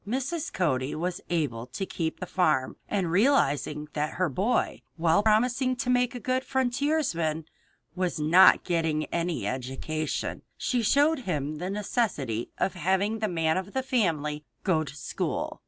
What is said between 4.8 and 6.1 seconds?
while promising to